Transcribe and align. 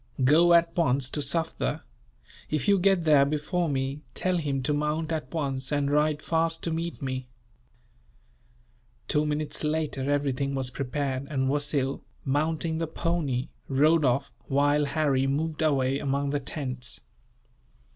Go 0.23 0.53
at 0.55 0.75
once 0.75 1.11
to 1.11 1.19
Sufder. 1.21 1.83
If 2.49 2.67
you 2.67 2.79
get 2.79 3.03
there 3.03 3.23
before 3.23 3.69
me, 3.69 4.01
tell 4.15 4.37
him 4.39 4.63
to 4.63 4.73
mount 4.73 5.11
at 5.11 5.31
once, 5.31 5.71
and 5.71 5.91
ride 5.91 6.23
fast 6.23 6.63
to 6.63 6.71
meet 6.71 7.03
me." 7.03 7.27
Two 9.07 9.27
minutes 9.27 9.63
later, 9.63 10.09
everything 10.09 10.55
was 10.55 10.71
prepared; 10.71 11.27
and 11.29 11.49
Wasil, 11.49 12.01
mounting 12.25 12.79
the 12.79 12.87
pony, 12.87 13.49
rode 13.67 14.03
off, 14.03 14.31
while 14.47 14.85
Harry 14.85 15.27
moved 15.27 15.61
away 15.61 15.99
among 15.99 16.31
the 16.31 16.39
tents. 16.39 17.01